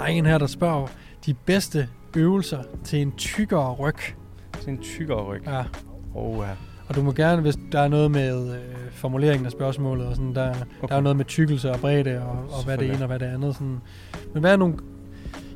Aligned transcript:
Der 0.00 0.06
er 0.06 0.10
en 0.10 0.26
her, 0.26 0.38
der 0.38 0.46
spørger 0.46 0.86
de 1.26 1.34
bedste 1.34 1.88
øvelser 2.16 2.62
til 2.84 3.02
en 3.02 3.12
tykkere 3.12 3.72
ryg. 3.72 3.94
Til 4.60 4.68
en 4.68 4.78
tykkere 4.78 5.22
ryg. 5.22 5.42
Ja. 5.46 5.62
Oh, 6.14 6.36
ja. 6.46 6.50
Og 6.88 6.94
du 6.94 7.02
må 7.02 7.12
gerne, 7.12 7.42
hvis 7.42 7.58
der 7.72 7.80
er 7.80 7.88
noget 7.88 8.10
med 8.10 8.54
øh, 8.54 8.60
formuleringen 8.92 9.46
af 9.46 9.52
spørgsmålet, 9.52 10.06
og 10.06 10.16
sådan, 10.16 10.34
der, 10.34 10.50
okay. 10.50 10.88
der 10.88 10.96
er 10.96 11.00
noget 11.00 11.16
med 11.16 11.24
tykkelse 11.24 11.70
og 11.70 11.80
bredde, 11.80 12.22
og, 12.22 12.38
og 12.50 12.64
hvad 12.64 12.78
det 12.78 12.86
ene 12.90 13.00
og 13.00 13.06
hvad 13.06 13.18
det 13.18 13.26
andet. 13.26 13.54
Sådan. 13.54 13.78
Men 14.34 14.40
hvad 14.40 14.52
er 14.52 14.56
nogle... 14.56 14.74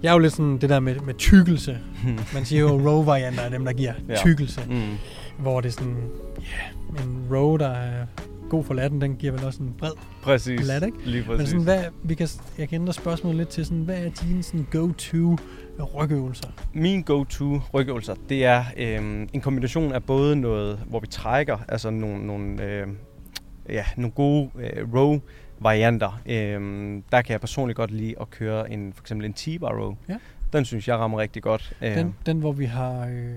Jeg 0.02 0.08
er 0.08 0.12
jo 0.12 0.19
lidt 0.19 0.32
sådan 0.32 0.58
det 0.58 0.70
der 0.70 0.80
med, 0.80 0.94
med 1.00 1.14
tykkelse. 1.14 1.78
Man 2.34 2.44
siger 2.44 2.60
jo 2.60 2.69
row-varianter 2.69 3.41
af 3.42 3.50
dem, 3.50 3.64
der 3.64 3.72
giver 3.72 3.92
Ja. 4.08 4.16
tykkelse. 4.16 4.60
Mm. 4.69 4.82
Hvor 5.38 5.60
det 5.60 5.69
er 5.69 5.72
sådan, 5.72 5.97
ja, 6.38 7.02
en 7.02 7.26
row, 7.30 7.56
der 7.56 7.69
er 7.69 8.06
god 8.55 8.64
for 8.64 8.74
latten, 8.74 9.00
den 9.00 9.16
giver 9.16 9.33
vel 9.33 9.44
også 9.44 9.62
en 9.62 9.74
bred 9.78 9.91
Præcis. 10.22 10.66
Lat, 10.66 10.83
ikke? 10.83 10.98
Lige 11.05 11.24
Men 11.28 11.36
præcis. 11.36 11.48
sådan, 11.48 11.64
hvad, 11.64 11.84
vi 12.02 12.14
kan, 12.14 12.28
jeg 12.58 12.69
kan 12.69 12.80
ændre 12.80 12.92
spørgsmålet 12.92 13.36
lidt 13.36 13.48
til 13.48 13.66
sådan, 13.66 13.83
hvad 13.83 13.98
er 14.05 14.10
dine 14.10 14.42
sådan, 14.42 14.66
go-to 14.70 15.36
rygøvelser? 15.94 16.48
Min 16.72 17.02
go-to 17.02 17.60
rygøvelser, 17.75 18.14
det 18.28 18.44
er 18.44 18.64
øhm, 18.77 19.28
en 19.32 19.41
kombination 19.41 19.92
af 19.92 20.02
både 20.02 20.36
noget, 20.36 20.78
hvor 20.86 21.00
vi 21.00 21.06
trækker, 21.06 21.58
altså 21.69 21.91
nogle, 21.91 22.27
nogle, 22.27 22.62
øh, 22.64 22.86
ja, 23.69 23.84
nogle 23.97 24.12
gode 24.12 24.50
øh, 24.58 24.94
row 24.94 25.20
varianter. 25.60 26.20
Øhm, 26.27 27.02
der 27.12 27.22
kan 27.22 27.32
jeg 27.32 27.41
personligt 27.41 27.77
godt 27.77 27.91
lide 27.91 28.14
at 28.20 28.30
køre 28.30 28.70
en, 28.72 28.92
for 28.92 29.02
eksempel 29.02 29.27
en 29.27 29.32
T-bar 29.32 29.80
row. 29.80 29.94
Ja. 30.08 30.16
Den 30.52 30.64
synes 30.64 30.88
jeg 30.88 30.97
rammer 30.97 31.19
rigtig 31.19 31.42
godt. 31.42 31.77
Den, 31.80 32.14
den 32.27 32.41
hvor 32.41 32.52
vi 32.52 32.64
har 32.64 33.06
øh, 33.06 33.34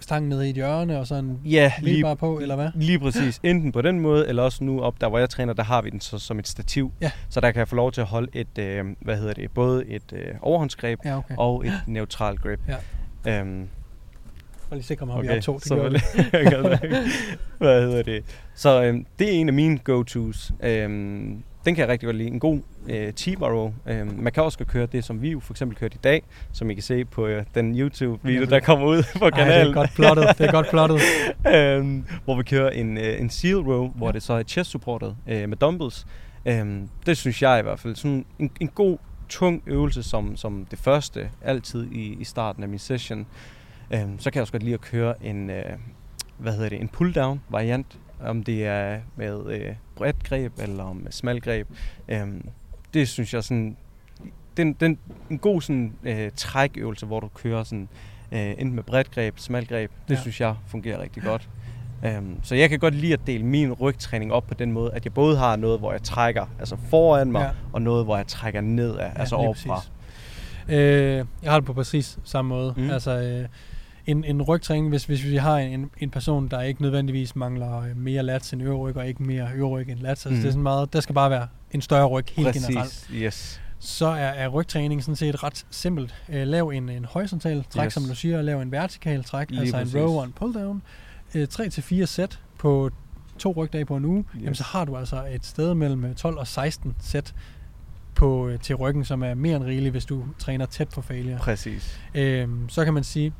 stangen 0.00 0.28
nede 0.28 0.46
i 0.46 0.50
et 0.50 0.54
hjørne, 0.54 0.98
og 0.98 1.06
så 1.06 1.14
en 1.14 1.40
ja, 1.44 1.72
lige, 1.82 2.02
bare 2.02 2.16
på, 2.16 2.38
eller 2.38 2.56
hvad? 2.56 2.68
lige 2.74 2.98
præcis. 2.98 3.40
Enten 3.42 3.72
på 3.72 3.82
den 3.82 4.00
måde, 4.00 4.28
eller 4.28 4.42
også 4.42 4.64
nu 4.64 4.80
op 4.80 5.00
der, 5.00 5.08
hvor 5.08 5.18
jeg 5.18 5.30
træner, 5.30 5.52
der 5.52 5.62
har 5.62 5.82
vi 5.82 5.90
den 5.90 6.00
så, 6.00 6.18
som 6.18 6.38
et 6.38 6.48
stativ. 6.48 6.92
Ja. 7.00 7.10
Så 7.28 7.40
der 7.40 7.50
kan 7.50 7.58
jeg 7.58 7.68
få 7.68 7.76
lov 7.76 7.92
til 7.92 8.00
at 8.00 8.06
holde 8.06 8.28
et, 8.32 8.58
øh, 8.58 8.84
hvad 9.00 9.16
hedder 9.16 9.34
det, 9.34 9.50
både 9.50 9.86
et 9.86 10.12
øh, 10.12 10.34
overhåndsgreb 10.42 11.00
Ja, 11.04 11.18
okay. 11.18 11.34
og 11.38 11.66
et 11.66 11.72
neutralt 11.86 12.42
grip. 12.42 12.60
Ja. 13.24 13.40
Øhm, 13.40 13.68
Og 14.70 14.76
lige 14.76 14.82
sikre 14.84 15.06
mig, 15.06 15.16
at 15.18 15.22
vi 15.22 15.28
optog. 15.28 15.54
Det 15.54 15.64
så 15.68 15.74
mærke. 15.74 16.96
Hvad 17.58 17.82
hedder 17.82 18.02
det? 18.02 18.24
Så 18.54 18.82
øhm, 18.84 19.06
det 19.18 19.26
er 19.28 19.32
en 19.32 19.48
af 19.48 19.54
mine 19.54 19.78
go-tos. 19.78 20.52
Øhm, 20.60 21.42
den 21.66 21.74
kan 21.74 21.82
jeg 21.82 21.88
rigtig 21.88 22.06
godt 22.06 22.16
lide. 22.16 22.28
En 22.28 22.40
god 22.40 22.60
øh, 22.88 23.12
T-bar 23.12 23.50
row. 23.50 23.72
Øhm, 23.86 24.14
man 24.22 24.32
kan 24.32 24.42
også 24.42 24.64
køre 24.64 24.86
det, 24.86 25.04
som 25.04 25.22
vi 25.22 25.30
jo 25.30 25.40
for 25.40 25.52
eksempel 25.52 25.78
kørte 25.78 25.94
i 25.94 26.00
dag, 26.04 26.22
som 26.52 26.70
I 26.70 26.74
kan 26.74 26.82
se 26.82 27.04
på 27.04 27.26
øh, 27.26 27.44
den 27.54 27.78
YouTube-video, 27.78 28.44
der 28.44 28.60
kommer 28.60 28.86
ud 28.86 29.02
på 29.18 29.24
Ej, 29.24 29.30
det 29.30 29.38
er 29.38 29.44
kanalen. 29.44 29.74
godt 29.74 29.90
plottet. 29.94 30.26
Det 30.38 30.46
er 30.46 30.52
godt 30.52 30.68
plottet. 30.70 31.00
øhm, 31.56 32.04
hvor 32.24 32.36
vi 32.36 32.42
kører 32.42 32.70
en, 32.70 32.98
øh, 32.98 33.20
en 33.20 33.30
seal 33.30 33.56
row, 33.56 33.88
hvor 33.94 34.06
Ja. 34.06 34.12
det 34.12 34.22
så 34.22 34.32
er 34.32 34.42
chest 34.42 34.70
supportet 34.70 35.16
øh, 35.26 35.48
med 35.48 35.56
dumbbells. 35.56 36.06
Øhm, 36.46 36.88
det 37.06 37.16
synes 37.16 37.42
jeg 37.42 37.58
i 37.58 37.62
hvert 37.62 37.78
fald. 37.80 37.96
Sådan 37.96 38.24
en, 38.38 38.50
en 38.60 38.68
god, 38.68 38.98
tung 39.28 39.62
øvelse 39.66 40.02
som, 40.02 40.36
som 40.36 40.66
det 40.70 40.78
første, 40.78 41.30
altid 41.42 41.86
i, 41.92 42.16
i 42.20 42.24
starten 42.24 42.62
af 42.62 42.68
min 42.68 42.78
session. 42.78 43.26
Øhm, 43.94 44.18
så 44.18 44.30
kan 44.30 44.36
jeg 44.38 44.42
også 44.42 44.52
godt 44.52 44.62
lide 44.62 44.74
at 44.74 44.80
køre 44.80 45.24
en, 45.24 45.50
øh, 45.50 45.62
hvad 46.38 46.52
hedder 46.52 46.68
det, 46.68 46.80
en 46.80 46.90
pull-down 46.96 47.38
variant, 47.48 47.98
om 48.24 48.42
det 48.42 48.66
er 48.66 48.98
med 49.16 49.46
øh, 49.50 49.72
bredt 49.96 50.24
greb 50.24 50.52
eller 50.58 50.92
med 50.92 51.12
smal 51.12 51.40
greb. 51.40 51.68
Øhm, 52.08 52.48
det 52.94 53.08
synes 53.08 53.34
jeg 53.34 53.44
sådan, 53.44 53.76
den, 54.56 54.72
den, 54.72 54.98
en 55.30 55.38
god 55.38 55.60
sådan, 55.62 55.92
øh, 56.04 56.30
trækøvelse, 56.36 57.06
hvor 57.06 57.20
du 57.20 57.28
kører 57.34 57.64
sådan, 57.64 57.88
øh, 58.32 58.50
enten 58.50 58.72
med 58.72 58.82
bredt 58.82 59.10
greb, 59.10 59.38
smalt 59.38 59.68
greb, 59.68 59.90
det 60.08 60.14
Ja. 60.14 60.20
synes 60.20 60.40
jeg 60.40 60.54
fungerer 60.66 61.00
rigtig 61.00 61.22
godt. 61.22 61.48
Um, 62.18 62.38
så 62.42 62.54
jeg 62.54 62.68
kan 62.70 62.78
godt 62.78 62.94
lide 62.94 63.12
at 63.12 63.20
dele 63.26 63.44
min 63.44 63.72
rygtræning 63.72 64.32
op 64.32 64.46
på 64.46 64.54
den 64.54 64.72
måde, 64.72 64.92
at 64.92 65.04
jeg 65.04 65.14
både 65.14 65.36
har 65.38 65.56
noget, 65.56 65.78
hvor 65.78 65.92
jeg 65.92 66.02
trækker 66.02 66.46
altså 66.58 66.76
foran 66.90 67.32
mig, 67.32 67.40
Ja. 67.42 67.50
og 67.72 67.82
noget, 67.82 68.04
hvor 68.04 68.16
jeg 68.16 68.26
trækker 68.26 68.60
nedad, 68.60 68.96
ja, 68.96 69.10
altså 69.16 69.36
overfra. 69.36 69.74
præcis. 69.74 69.90
Øh, 70.68 71.24
jeg 71.42 71.50
har 71.52 71.58
det 71.60 71.66
på 71.66 71.72
præcis 71.72 72.18
samme 72.24 72.48
måde. 72.48 72.74
Mm. 72.76 72.90
Altså, 72.90 73.10
øh, 73.22 73.48
en, 74.06 74.24
en 74.24 74.42
rygtræning, 74.42 74.88
hvis, 74.88 75.04
hvis 75.04 75.24
vi 75.24 75.36
har 75.36 75.56
en, 75.58 75.90
en 75.98 76.10
person, 76.10 76.48
der 76.48 76.62
ikke 76.62 76.82
nødvendigvis 76.82 77.36
mangler 77.36 77.80
øh, 77.80 77.96
mere 77.96 78.22
lats 78.22 78.52
end 78.52 78.62
øverryg, 78.62 78.96
og 78.96 79.08
ikke 79.08 79.22
mere 79.22 79.48
øverryg 79.54 79.88
end 79.88 79.98
lats, 80.00 80.26
altså 80.26 80.28
Mm. 80.30 80.36
det 80.36 80.46
er 80.46 80.50
sådan 80.50 80.62
meget, 80.62 80.92
der 80.92 81.00
skal 81.00 81.14
bare 81.14 81.30
være 81.30 81.48
en 81.70 81.80
større 81.82 82.06
ryg 82.06 82.24
helt 82.36 82.52
generelt. 82.54 82.76
Præcis, 82.78 83.08
yes. 83.12 83.60
så 83.78 84.06
er, 84.06 84.12
er 84.14 84.48
rygtræning 84.48 85.02
sådan 85.02 85.16
set 85.16 85.42
ret 85.42 85.66
simpelt. 85.70 86.14
Øh, 86.28 86.46
lav 86.46 86.68
en, 86.68 86.88
en 86.88 87.04
horisontal 87.04 87.64
træk, 87.70 87.86
yes. 87.86 87.92
Som 87.92 88.02
du 88.04 88.14
siger, 88.14 88.38
og 88.38 88.44
lav 88.44 88.60
en 88.60 88.72
vertikal 88.72 89.24
træk, 89.24 89.50
Lige 89.50 89.60
altså 89.60 89.76
præcis. 89.76 89.94
en 89.94 90.00
row 90.00 90.12
og 90.18 90.24
en 90.24 90.32
pull 90.32 90.54
down. 90.54 90.82
Øh, 91.34 91.46
3-4 91.54 92.04
sæt 92.04 92.40
på 92.58 92.90
to 93.38 93.52
rygdage 93.56 93.84
på 93.84 93.96
en 93.96 94.04
uge, 94.04 94.24
yes. 94.36 94.42
jamen 94.42 94.54
så 94.54 94.64
har 94.64 94.84
du 94.84 94.96
altså 94.96 95.24
et 95.34 95.46
sted 95.46 95.74
mellem 95.74 96.04
øh, 96.04 96.14
12 96.14 96.38
og 96.38 96.46
16 96.46 96.94
sæt 97.00 97.34
på, 98.14 98.48
øh, 98.48 98.58
til 98.60 98.74
ryggen, 98.74 99.04
som 99.04 99.22
er 99.22 99.34
mere 99.34 99.56
end 99.56 99.64
rigeligt, 99.64 99.92
hvis 99.92 100.04
du 100.04 100.24
træner 100.38 100.66
tæt 100.66 100.88
på 100.88 101.02
failure. 101.02 101.38
Præcis. 101.38 102.00
Øhm, 102.14 102.68
så 102.68 102.84
kan 102.84 102.94
man 102.94 103.04
sige, 103.04 103.32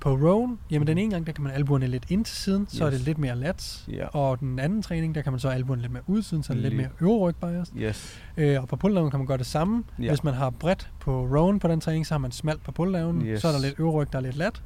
på 0.00 0.10
rowen, 0.10 0.58
jamen 0.70 0.86
den 0.86 0.98
ene 0.98 1.10
gang, 1.10 1.26
der 1.26 1.32
kan 1.32 1.44
man 1.44 1.52
albuerne 1.52 1.86
lidt 1.86 2.04
ind 2.08 2.24
til 2.24 2.36
siden, 2.36 2.66
så 2.68 2.84
er 2.84 2.90
Yes. 2.90 2.98
det 2.98 3.06
lidt 3.06 3.18
mere 3.18 3.36
lats. 3.36 3.84
Ja. 3.92 4.06
Og 4.06 4.40
den 4.40 4.58
anden 4.58 4.82
træning, 4.82 5.14
der 5.14 5.22
kan 5.22 5.32
man 5.32 5.40
så 5.40 5.48
albuerne 5.48 5.82
lidt 5.82 5.92
mere 5.92 6.02
ud 6.06 6.22
siden, 6.22 6.42
så 6.42 6.52
er 6.52 6.54
det 6.54 6.62
lidt 6.62 6.76
mere 6.76 6.88
øverryg 7.00 7.34
bias. 7.36 7.72
Yes. 7.76 8.20
Øh, 8.36 8.60
og 8.62 8.68
på 8.68 8.76
pulldown 8.76 9.10
kan 9.10 9.20
man 9.20 9.26
gøre 9.26 9.38
det 9.38 9.46
samme. 9.46 9.84
Ja. 9.98 10.08
Hvis 10.08 10.24
man 10.24 10.34
har 10.34 10.50
bredt 10.50 10.90
på 11.00 11.26
rowen 11.26 11.58
på 11.58 11.68
den 11.68 11.80
træning, 11.80 12.06
så 12.06 12.14
har 12.14 12.18
man 12.18 12.32
smalt 12.32 12.62
på 12.64 12.72
pulldown. 12.72 13.22
Yes. 13.22 13.40
Så 13.40 13.48
er 13.48 13.52
der 13.52 13.60
lidt 13.60 13.74
øverryg, 13.78 14.12
der 14.12 14.18
er 14.18 14.22
lidt 14.22 14.36
lat. 14.36 14.62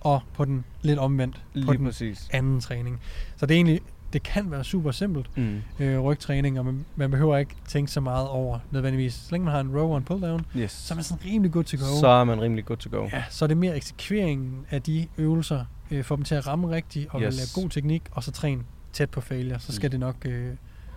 Og 0.00 0.20
på 0.34 0.44
den 0.44 0.64
lidt 0.82 0.98
omvendt 0.98 1.34
på 1.36 1.40
Lige 1.54 1.72
den 1.72 1.84
præcis. 1.84 2.28
anden 2.32 2.60
træning. 2.60 3.00
Så 3.36 3.46
det 3.46 3.54
er 3.54 3.58
egentlig, 3.58 3.80
det 4.12 4.22
kan 4.22 4.50
være 4.50 4.64
super 4.64 4.90
simpelt, 4.90 5.36
Mm. 5.36 5.62
øh, 5.78 6.00
rygtræning, 6.00 6.58
og 6.58 6.64
man, 6.64 6.84
man 6.96 7.10
behøver 7.10 7.36
ikke 7.36 7.54
tænke 7.68 7.90
så 7.92 8.00
meget 8.00 8.28
over 8.28 8.58
nødvendigvis. 8.70 9.14
Så 9.14 9.28
længe 9.32 9.44
man 9.44 9.52
har 9.54 9.60
en 9.60 9.70
row 9.78 9.90
og 9.90 9.96
en 9.96 10.02
pulldown, 10.04 10.46
Yes. 10.56 10.72
så 10.72 10.94
er 10.94 10.96
man 10.96 11.04
sådan 11.04 11.24
rimelig 11.26 11.52
good 11.52 11.64
to 11.64 11.76
go. 11.76 12.00
Så 12.00 12.06
er 12.08 12.24
man 12.24 12.40
rimelig 12.40 12.64
good 12.64 12.76
to 12.78 12.90
go. 12.98 13.08
Ja, 13.12 13.24
så 13.30 13.44
er 13.44 13.46
det 13.46 13.56
mere 13.56 13.76
eksekveringen 13.76 14.66
af 14.70 14.82
de 14.82 15.06
øvelser, 15.18 15.64
øh, 15.90 16.04
få 16.04 16.16
dem 16.16 16.24
til 16.24 16.34
at 16.34 16.46
ramme 16.46 16.70
rigtigt, 16.70 17.06
og 17.10 17.22
yes. 17.22 17.36
Lave 17.36 17.64
god 17.64 17.70
teknik, 17.70 18.02
og 18.12 18.24
så 18.24 18.30
træne 18.32 18.62
tæt 18.92 19.10
på 19.10 19.20
failure. 19.20 19.60
Så 19.60 19.72
skal 19.72 19.92
det 19.92 20.00
nok, 20.00 20.16
øh, 20.24 20.48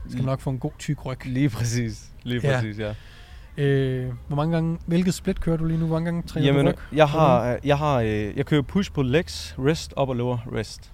skal 0.07 0.17
man 0.17 0.25
nok 0.25 0.39
få 0.41 0.49
en 0.49 0.59
god 0.59 0.71
tyk 0.79 1.05
ryg. 1.05 1.25
Lige 1.25 1.49
præcis. 1.49 2.11
Lige 2.23 2.41
Ja. 2.43 2.55
præcis, 2.55 2.79
ja. 2.79 2.93
Øh, 3.57 4.11
hvor 4.27 4.35
mange 4.35 4.53
gange, 4.53 4.77
hvilket 4.85 5.13
split 5.13 5.41
kører 5.41 5.57
du 5.57 5.65
lige 5.65 5.79
nu? 5.79 5.85
Hvor 5.85 5.95
mange 5.95 6.05
gange 6.05 6.27
træner 6.27 6.47
Jamen, 6.47 6.65
du 6.65 6.71
ryg? 6.71 6.77
jeg 6.97 7.09
har, 7.09 7.59
jeg 7.63 7.77
har, 7.77 7.99
øh, 7.99 8.37
jeg 8.37 8.45
kører 8.45 8.61
push 8.61 8.91
på 8.93 9.01
legs, 9.01 9.55
rest, 9.59 9.93
up 10.01 10.09
og 10.09 10.15
lower, 10.15 10.37
rest. 10.53 10.91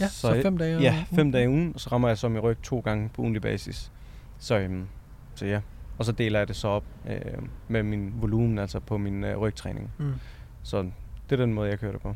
Ja, 0.00 0.08
så, 0.08 0.20
så 0.20 0.42
fem 0.42 0.58
dage? 0.58 0.80
Ja, 0.80 0.92
ugen. 0.92 1.16
fem 1.16 1.32
dage 1.32 1.44
i 1.44 1.48
ugen, 1.48 1.72
og 1.74 1.80
så 1.80 1.88
rammer 1.92 2.08
jeg 2.08 2.18
så 2.18 2.28
min 2.28 2.40
ryg 2.40 2.56
to 2.62 2.80
gange 2.80 3.08
på 3.08 3.22
ugenlig 3.22 3.42
basis. 3.42 3.92
Så, 4.38 4.58
øhm, 4.58 4.86
så 5.34 5.46
ja, 5.46 5.60
og 5.98 6.04
så 6.04 6.12
deler 6.12 6.38
jeg 6.38 6.48
det 6.48 6.56
så 6.56 6.68
op 6.68 6.84
øh, 7.08 7.42
med 7.68 7.82
min 7.82 8.14
volumen, 8.20 8.58
altså 8.58 8.80
på 8.80 8.98
min 8.98 9.24
øh, 9.24 9.36
rygtræning. 9.36 9.90
Mm. 9.98 10.14
Så 10.62 10.82
det 11.30 11.40
er 11.40 11.44
den 11.44 11.54
måde, 11.54 11.70
jeg 11.70 11.78
kører 11.78 11.92
det 11.92 12.00
på. 12.00 12.14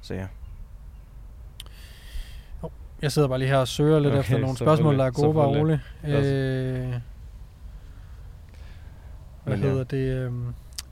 Så 0.00 0.14
ja. 0.14 0.26
Jeg 3.02 3.12
sidder 3.12 3.28
bare 3.28 3.38
lige 3.38 3.48
her 3.48 3.56
og 3.56 3.68
søger 3.68 3.98
lidt 3.98 4.12
Okay, 4.14 4.20
efter 4.20 4.38
nogle 4.38 4.56
spørgsmål, 4.56 4.98
der 4.98 5.04
er 5.04 5.10
gode, 5.10 5.34
bare 5.34 5.46
roligt. 5.46 5.80
Øh, 6.04 6.10
hvad 9.44 9.56
Men 9.56 9.60
ja. 9.60 9.68
hedder 9.68 9.84
det? 9.84 9.96
Øh, 9.96 10.32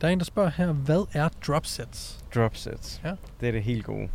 der 0.00 0.08
er 0.08 0.12
en, 0.12 0.18
der 0.18 0.24
spørger 0.24 0.50
her, 0.50 0.72
hvad 0.72 1.06
er 1.12 1.28
drop 1.46 1.66
sets? 1.66 2.24
Drop 2.34 2.56
sets. 2.56 3.00
Ja. 3.04 3.12
Det 3.40 3.48
er 3.48 3.52
det 3.52 3.62
helt 3.62 3.84
gode. 3.84 4.08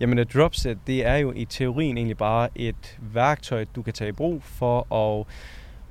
Jamen 0.00 0.18
et 0.18 0.34
drop 0.34 0.54
set, 0.54 0.78
det 0.86 1.06
er 1.06 1.16
jo 1.16 1.32
i 1.32 1.44
teorien 1.44 1.96
egentlig 1.96 2.16
bare 2.16 2.48
et 2.54 2.98
værktøj, 3.00 3.64
du 3.76 3.82
kan 3.82 3.92
tage 3.92 4.08
i 4.08 4.12
brug 4.12 4.42
for 4.42 4.94
at 4.94 5.26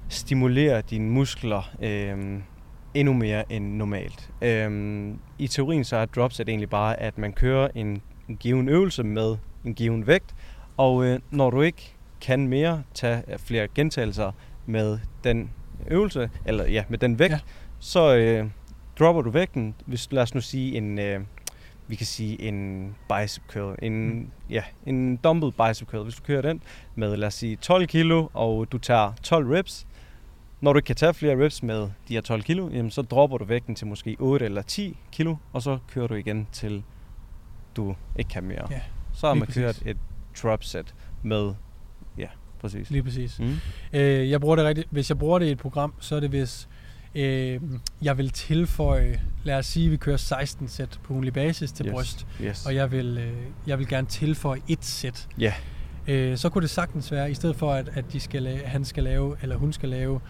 stimulere 0.09 0.81
dine 0.81 1.09
muskler. 1.09 1.71
Øhm, 1.81 2.43
endnu 2.93 3.13
mere 3.13 3.51
end 3.51 3.75
normalt. 3.75 4.31
Øhm, 4.41 5.19
I 5.39 5.47
teorien 5.47 5.83
så 5.83 5.95
er 5.95 6.05
dropset 6.05 6.49
egentlig 6.49 6.69
bare, 6.69 6.99
at 6.99 7.17
man 7.17 7.33
kører 7.33 7.67
en, 7.75 8.01
en 8.29 8.37
given 8.37 8.69
øvelse 8.69 9.03
med 9.03 9.37
en 9.65 9.73
given 9.73 10.07
vægt, 10.07 10.35
og 10.77 11.05
øh, 11.05 11.19
når 11.31 11.49
du 11.49 11.61
ikke 11.61 11.95
kan 12.21 12.47
mere 12.47 12.83
tage 12.93 13.23
flere 13.37 13.67
gentagelser 13.75 14.31
med 14.65 14.99
den 15.23 15.51
øvelse, 15.87 16.29
eller 16.45 16.67
ja, 16.67 16.83
med 16.89 16.97
den 16.97 17.19
vægt, 17.19 17.31
ja. 17.31 17.39
så 17.79 18.15
øh, 18.15 18.45
dropper 18.99 19.21
du 19.21 19.29
vægten, 19.29 19.75
hvis 19.85 20.11
lad 20.11 20.23
os 20.23 20.33
nu 20.35 20.41
sige 20.41 20.77
en, 20.77 20.99
øh, 20.99 21.19
vi 21.87 21.95
kan 21.95 22.05
sige 22.05 22.41
en 22.41 22.87
bicep 23.09 23.43
curl, 23.47 23.75
en, 23.81 24.09
Mm. 24.09 24.27
ja, 24.49 24.63
en 24.85 25.17
dumbbell 25.17 25.51
bicep 25.51 25.87
curl, 25.87 26.03
hvis 26.03 26.15
du 26.15 26.23
kører 26.23 26.41
den 26.41 26.63
med, 26.95 27.17
lad 27.17 27.27
os 27.27 27.33
sige 27.33 27.55
12 27.55 27.87
kilo, 27.87 28.27
og 28.33 28.71
du 28.71 28.77
tager 28.77 29.13
12 29.23 29.47
reps, 29.51 29.87
når 30.61 30.73
du 30.73 30.77
ikke 30.77 30.87
kan 30.87 30.95
tage 30.95 31.13
flere 31.13 31.43
reps 31.45 31.63
med 31.63 31.79
de 32.07 32.13
her 32.13 32.21
12 32.21 32.41
kilo, 32.43 32.69
jamen 32.69 32.91
så 32.91 33.01
dropper 33.01 33.37
du 33.37 33.45
vægten 33.45 33.75
til 33.75 33.87
måske 33.87 34.15
8 34.19 34.45
eller 34.45 34.61
10 34.61 34.97
kilo, 35.11 35.35
og 35.53 35.61
så 35.61 35.77
kører 35.87 36.07
du 36.07 36.13
igen 36.13 36.47
til 36.51 36.83
du 37.75 37.95
ikke 38.19 38.29
kan 38.29 38.43
mere. 38.43 38.67
Ja, 38.71 38.81
så 39.13 39.27
har 39.27 39.33
man 39.33 39.45
præcis. 39.45 39.61
kørt 39.61 39.81
et 39.85 39.97
drop 40.43 40.63
set 40.63 40.95
med, 41.23 41.53
ja, 42.17 42.27
præcis. 42.59 42.89
Lige 42.89 43.03
præcis. 43.03 43.39
Mm. 43.39 43.55
Øh, 43.93 44.29
jeg 44.29 44.41
bruger 44.41 44.55
det 44.55 44.65
rigtigt. 44.65 44.87
Hvis 44.91 45.09
jeg 45.09 45.17
bruger 45.19 45.39
det 45.39 45.45
i 45.45 45.51
et 45.51 45.57
program, 45.57 45.93
så 45.99 46.15
er 46.15 46.19
det 46.19 46.29
hvis 46.29 46.69
øh, 46.71 46.77
jeg 48.01 48.17
vil 48.17 48.29
tilføje, 48.29 49.21
lad 49.43 49.55
os 49.57 49.65
sige, 49.65 49.85
at 49.85 49.91
vi 49.91 49.97
kører 49.97 50.17
16 50.17 50.67
sæt 50.67 50.99
på 51.03 51.13
ugenlig 51.13 51.33
basis 51.33 51.71
til 51.71 51.85
yes. 51.85 51.91
bryst, 51.93 52.27
Yes. 52.43 52.65
og 52.65 52.75
jeg 52.75 52.91
vil, 52.91 53.17
øh, 53.17 53.33
jeg 53.67 53.79
vil 53.79 53.87
gerne 53.87 54.07
tilføje 54.07 54.59
et 54.67 54.85
sæt. 54.85 55.27
Ja. 55.39 55.53
Øh, 56.07 56.37
så 56.37 56.49
kunne 56.49 56.61
det 56.61 56.69
sagtens 56.69 57.11
være, 57.11 57.31
i 57.31 57.33
stedet 57.33 57.55
for 57.55 57.73
at, 57.73 57.89
at 57.93 58.05
de 58.13 58.19
skal 58.19 58.61
han 58.65 58.85
skal 58.85 59.03
lave, 59.03 59.35
eller 59.41 59.55
hun 59.55 59.73
skal 59.73 59.89
lave 59.89 60.21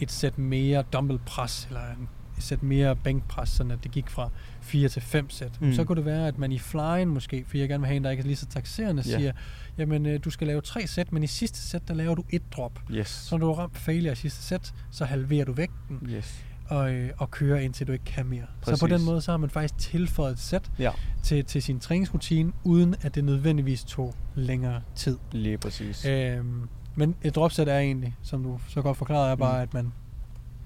et 0.00 0.10
sæt 0.12 0.38
mere 0.38 0.82
dumbbell 0.92 1.20
pres, 1.26 1.66
eller 1.68 1.80
en- 1.80 2.08
sæt 2.40 2.62
mere 2.62 2.96
bænkpres, 2.96 3.48
sådan 3.48 3.72
at 3.72 3.78
det 3.84 3.90
gik 3.90 4.10
fra 4.10 4.30
4 4.60 4.88
til 4.88 5.02
5 5.02 5.30
sæt. 5.30 5.60
Mm. 5.60 5.72
Så 5.72 5.84
kunne 5.84 5.96
det 5.96 6.04
være, 6.04 6.28
at 6.28 6.38
man 6.38 6.52
i 6.52 6.58
flyen 6.58 7.08
måske, 7.08 7.44
fordi 7.46 7.60
jeg 7.60 7.68
gerne 7.68 7.80
vil 7.80 7.86
have 7.86 7.96
en, 7.96 8.04
der 8.04 8.10
ikke 8.10 8.20
er 8.20 8.24
lige 8.26 8.36
så 8.36 8.46
taxerende, 8.46 9.02
Ja. 9.06 9.18
siger, 9.18 9.32
jamen 9.78 10.06
øh, 10.06 10.20
du 10.24 10.30
skal 10.30 10.46
lave 10.46 10.60
tre 10.60 10.86
sæt, 10.86 11.12
men 11.12 11.22
i 11.22 11.26
sidste 11.26 11.58
sæt, 11.58 11.88
der 11.88 11.94
laver 11.94 12.14
du 12.14 12.24
et 12.30 12.42
drop. 12.52 12.80
Yes. 12.92 13.08
Så 13.08 13.36
når 13.38 13.46
du 13.46 13.52
har 13.52 13.62
ramt 13.62 13.76
failure 13.78 14.12
i 14.12 14.16
sidste 14.16 14.42
sæt, 14.42 14.74
så 14.90 15.04
halverer 15.04 15.44
du 15.44 15.52
vægten 15.52 16.08
Yes. 16.10 16.44
og, 16.68 16.92
øh, 16.92 17.10
og 17.18 17.30
kører 17.30 17.60
indtil 17.60 17.86
du 17.86 17.92
ikke 17.92 18.04
kan 18.04 18.26
mere. 18.26 18.40
Så 18.62 18.70
på 18.70 18.70
Præcis. 18.86 18.96
den 18.98 19.04
måde, 19.04 19.20
så 19.20 19.30
har 19.32 19.36
man 19.38 19.50
faktisk 19.50 19.78
tilføjet 19.78 20.32
et 20.32 20.38
sæt 20.40 20.70
Ja, 20.78 20.90
til, 21.22 21.44
til 21.44 21.62
sin 21.62 21.80
træningsrutine, 21.80 22.52
uden 22.64 22.94
at 23.02 23.14
det 23.14 23.24
nødvendigvis 23.24 23.84
tog 23.84 24.14
længere 24.34 24.80
tid. 24.94 25.18
lige 25.32 25.58
præcis. 25.58 26.04
Øhm, 26.06 26.68
men 26.94 27.14
et 27.22 27.34
dropsæt 27.34 27.68
er 27.68 27.78
egentlig, 27.78 28.16
som 28.22 28.42
du 28.42 28.58
så 28.68 28.82
godt 28.82 28.96
forklarede, 28.96 29.30
er 29.30 29.36
bare, 29.36 29.56
Mm. 29.56 29.62
at 29.62 29.74
man 29.74 29.92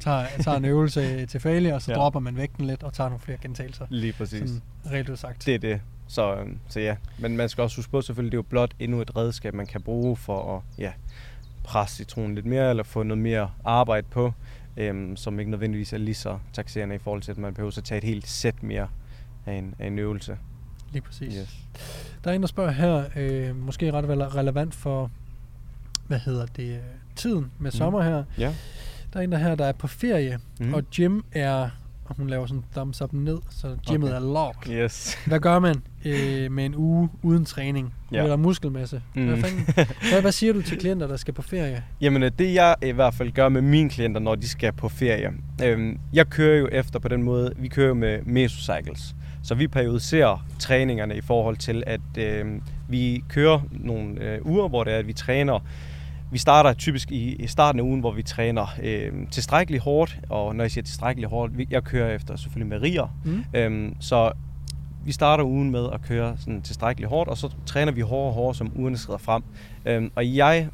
tager, 0.04 0.26
tager 0.42 0.56
en 0.56 0.64
øvelse 0.64 1.26
til 1.26 1.40
failure, 1.40 1.74
og 1.74 1.82
så 1.82 1.92
Ja. 1.92 1.98
dropper 1.98 2.20
man 2.20 2.36
vægten 2.36 2.64
lidt 2.66 2.82
og 2.82 2.92
tager 2.92 3.08
nogle 3.08 3.20
flere 3.20 3.38
gentagelser. 3.42 3.86
Lige 3.90 4.12
præcis. 4.12 4.38
Sådan 4.50 4.62
reelt 4.92 5.18
sagt. 5.18 5.46
Det 5.46 5.54
er 5.54 5.58
det. 5.58 5.80
Så, 6.08 6.34
øhm, 6.36 6.58
så 6.68 6.80
ja, 6.80 6.96
men 7.18 7.36
man 7.36 7.48
skal 7.48 7.62
også 7.62 7.76
huske 7.78 7.90
på, 7.90 8.02
selvfølgelig, 8.02 8.32
det 8.32 8.36
er 8.36 8.38
jo 8.38 8.42
blot 8.42 8.70
endnu 8.78 9.00
et 9.00 9.16
redskab, 9.16 9.54
man 9.54 9.66
kan 9.66 9.82
bruge 9.82 10.16
for 10.16 10.56
at 10.56 10.62
ja, 10.78 10.92
presse 11.64 11.96
citronen 11.96 12.34
lidt 12.34 12.46
mere, 12.46 12.70
eller 12.70 12.82
få 12.82 13.02
noget 13.02 13.22
mere 13.22 13.50
arbejde 13.64 14.06
på, 14.10 14.32
øhm, 14.76 15.16
som 15.16 15.38
ikke 15.38 15.50
nødvendigvis 15.50 15.92
er 15.92 15.98
lige 15.98 16.14
så 16.14 16.38
taxerende 16.52 16.94
i 16.94 16.98
forhold 16.98 17.22
til, 17.22 17.30
at 17.32 17.38
man 17.38 17.54
behøver 17.54 17.78
at 17.78 17.84
tage 17.84 17.98
et 17.98 18.04
helt 18.04 18.28
sæt 18.28 18.62
mere 18.62 18.88
af 19.46 19.52
en, 19.52 19.74
af 19.78 19.86
en 19.86 19.98
øvelse. 19.98 20.36
Lige 20.92 21.02
præcis. 21.02 21.34
Yes. 21.34 21.56
Der 22.24 22.30
er 22.30 22.34
en, 22.34 22.40
der 22.40 22.48
spørger 22.48 22.70
her, 22.70 23.04
øh, 23.16 23.56
måske 23.56 23.92
ret 23.92 24.34
relevant 24.34 24.74
for, 24.74 25.10
hvad 26.06 26.18
hedder 26.18 26.46
det, 26.46 26.80
tiden 27.16 27.50
med 27.58 27.70
Mm. 27.72 27.76
sommer 27.76 28.02
her. 28.02 28.24
Ja. 28.38 28.54
Der 29.14 29.20
er 29.20 29.24
en, 29.24 29.32
der 29.32 29.38
her, 29.38 29.54
der 29.54 29.64
er 29.64 29.72
på 29.72 29.86
ferie, 29.86 30.38
mm. 30.60 30.66
Mhm. 30.66 30.74
og 30.74 30.82
Jim 30.98 31.24
er, 31.32 31.68
og 32.04 32.16
hun 32.16 32.26
laver 32.28 32.46
sådan 32.46 32.58
en 32.58 32.64
thumbs 32.74 33.02
up 33.02 33.12
ned, 33.12 33.38
så 33.50 33.76
gymmet 33.90 34.08
Okay. 34.16 34.26
er 34.26 34.32
locked. 34.32 34.72
Yes. 34.84 35.14
Hvad 35.26 35.40
gør 35.40 35.58
man 35.58 35.74
øh, 36.04 36.52
med 36.52 36.64
en 36.66 36.74
uge 36.76 37.08
uden 37.22 37.44
træning? 37.44 37.94
Ja. 38.12 38.22
Eller 38.22 38.36
muskelmasse? 38.36 39.02
Mm. 39.14 39.26
Hvad, 39.26 39.36
Mm. 39.36 39.42
fanden, 39.42 39.66
hvad, 40.10 40.20
hvad 40.20 40.32
siger 40.32 40.52
du 40.52 40.62
til 40.62 40.78
klienter, 40.78 41.06
der 41.06 41.16
skal 41.16 41.34
på 41.34 41.42
ferie? 41.42 41.82
Jamen, 42.00 42.22
øh, 42.22 42.30
det 42.38 42.54
jeg 42.54 42.74
i 42.82 42.90
hvert 42.90 43.14
fald 43.14 43.30
gør 43.32 43.48
med 43.48 43.62
mine 43.62 43.90
klienter, 43.90 44.20
når 44.20 44.34
de 44.34 44.48
skal 44.48 44.72
på 44.72 44.88
ferie. 44.88 45.30
Øhm, 45.64 45.98
jeg 46.12 46.26
kører 46.28 46.58
jo 46.58 46.68
efter 46.72 46.98
på 46.98 47.08
den 47.08 47.22
måde, 47.22 47.52
vi 47.56 47.68
kører 47.68 47.88
jo 47.88 47.94
med 47.94 48.18
mesocycles. 48.22 49.14
Så 49.42 49.54
vi 49.54 49.68
periodiserer 49.68 50.46
træningerne 50.58 51.16
i 51.16 51.20
forhold 51.20 51.56
til, 51.56 51.82
at 51.86 52.00
øh, 52.18 52.46
vi 52.88 53.24
kører 53.28 53.60
nogle 53.70 54.20
øh, 54.20 54.46
uger, 54.46 54.68
hvor 54.68 54.84
det 54.84 54.92
er, 54.94 54.98
at 54.98 55.06
vi 55.06 55.12
træner. 55.12 55.58
Vi 56.34 56.38
starter 56.38 56.72
typisk 56.72 57.12
i, 57.12 57.34
i 57.34 57.46
starten 57.46 57.80
af 57.80 57.84
ugen, 57.84 58.00
hvor 58.00 58.12
vi 58.12 58.22
træner 58.22 58.66
øh, 58.82 59.12
tilstrækkeligt 59.30 59.82
hårdt. 59.82 60.18
Og 60.28 60.56
når 60.56 60.64
jeg 60.64 60.70
siger 60.70 60.84
tilstrækkeligt 60.84 61.30
hårdt, 61.30 61.52
jeg 61.70 61.84
kører 61.84 62.14
efter 62.14 62.36
selvfølgelig 62.36 62.68
med 62.68 62.82
riger. 62.82 63.16
Mm. 63.24 63.44
Øhm, 63.54 63.96
så 64.00 64.32
vi 65.04 65.12
starter 65.12 65.44
ugen 65.44 65.70
med 65.70 65.88
at 65.92 66.02
køre 66.02 66.36
sådan 66.38 66.62
tilstrækkeligt 66.62 67.08
hårdt, 67.08 67.30
og 67.30 67.38
så 67.38 67.52
træner 67.66 67.92
vi 67.92 68.00
hårdere 68.00 68.28
og 68.28 68.34
hårdere, 68.34 68.54
som 68.54 68.72
ugerne 68.76 68.96
skrider 68.96 69.18
frem. 69.18 69.42
Øhm, 69.86 70.12
og 70.14 70.36
jeg 70.36 70.68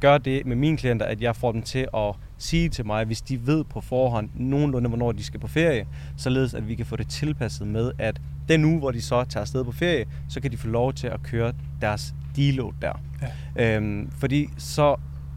gør 0.00 0.18
det 0.18 0.46
med 0.46 0.56
mine 0.56 0.76
klienter, 0.76 1.06
at 1.06 1.22
jeg 1.22 1.36
får 1.36 1.52
dem 1.52 1.62
til 1.62 1.88
at 1.94 2.14
sige 2.38 2.68
til 2.68 2.86
mig, 2.86 3.04
hvis 3.04 3.22
de 3.22 3.46
ved 3.46 3.64
på 3.64 3.80
forhånd 3.80 4.30
nogenlunde, 4.34 4.88
hvornår 4.88 5.12
de 5.12 5.24
skal 5.24 5.40
på 5.40 5.48
ferie, 5.48 5.86
således 6.16 6.54
at 6.54 6.68
vi 6.68 6.74
kan 6.74 6.86
få 6.86 6.96
det 6.96 7.08
tilpasset 7.08 7.66
med, 7.66 7.92
at 7.98 8.20
den 8.48 8.64
uge, 8.64 8.78
hvor 8.78 8.90
de 8.90 9.02
så 9.02 9.24
tager 9.24 9.42
afsted 9.42 9.64
på 9.64 9.72
ferie, 9.72 10.04
så 10.28 10.40
kan 10.40 10.50
de 10.50 10.56
få 10.56 10.68
lov 10.68 10.92
til 10.92 11.06
at 11.06 11.22
køre 11.22 11.52
deres 11.80 12.14
deload 12.36 12.72
der. 12.82 13.00
Ja. 13.56 13.76
Øhm, 13.76 14.10
fordi 14.20 14.48
så 14.58 14.96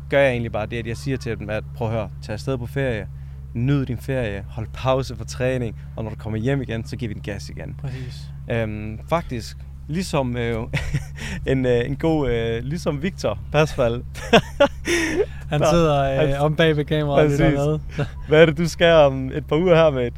gør 0.10 0.20
jeg 0.20 0.32
egentlig 0.32 0.52
bare 0.52 0.66
det, 0.66 0.78
at 0.78 0.88
jeg 0.88 0.98
siger 0.98 1.18
til 1.18 1.40
dem, 1.40 1.50
at 1.50 1.64
prøv 1.76 1.88
at 1.88 1.94
høre, 1.94 2.10
tag 2.22 2.34
afsted 2.34 2.58
på 2.58 2.66
ferie, 2.66 3.08
nyd 3.54 3.86
din 3.86 3.98
ferie, 3.98 4.46
hold 4.50 4.68
pause 4.74 5.16
for 5.16 5.24
træning, 5.26 5.76
og 5.96 6.04
når 6.04 6.10
du 6.12 6.16
kommer 6.16 6.40
hjem 6.40 6.62
igen, 6.62 6.86
så 6.88 6.96
giver 6.98 7.08
vi 7.10 7.14
den 7.14 7.22
gas 7.22 7.50
igen. 7.50 7.76
Præcis. 7.82 8.22
Øhm, 8.52 9.00
faktisk, 9.10 9.58
ligesom 9.88 10.38
øh, 10.38 10.58
en, 11.52 11.66
øh, 11.66 11.86
en 11.86 11.96
god, 11.96 12.30
øh, 12.32 12.64
ligesom 12.64 13.04
Victor 13.04 13.40
Pasfald. 13.52 14.04
Han 15.50 15.62
sidder 15.72 16.04
øh, 16.24 16.30
han- 16.30 16.40
om 16.40 16.56
bag 16.56 16.78
ved 16.78 16.86
kameraet 16.86 17.28
Præcis. 17.30 17.40
med. 17.40 17.80
Hvad 18.28 18.42
er 18.42 18.46
det, 18.46 18.58
du 18.58 18.68
skal 18.68 18.94
om 18.94 19.32
et 19.34 19.46
par 19.48 19.56
uger 19.56 19.76
her 19.76 19.90
med? 19.92 20.12